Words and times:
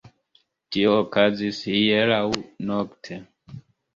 Tio 0.75 0.93
okazis 1.01 1.59
hieraŭ 1.75 2.23
nokte. 2.71 3.21